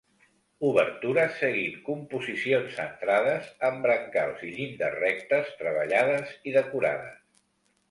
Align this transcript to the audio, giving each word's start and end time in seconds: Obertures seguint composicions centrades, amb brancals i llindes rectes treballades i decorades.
Obertures 0.69 1.35
seguint 1.41 1.75
composicions 1.89 2.73
centrades, 2.79 3.51
amb 3.69 3.85
brancals 3.89 4.43
i 4.49 4.51
llindes 4.57 4.99
rectes 5.05 5.55
treballades 5.63 6.35
i 6.53 6.59
decorades. 6.61 7.25